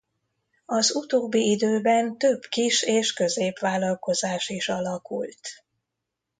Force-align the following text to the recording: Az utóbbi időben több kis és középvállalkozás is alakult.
Az 0.65 0.95
utóbbi 0.95 1.49
időben 1.49 2.17
több 2.17 2.41
kis 2.41 2.83
és 2.83 3.13
középvállalkozás 3.13 4.49
is 4.49 4.69
alakult. 4.69 5.39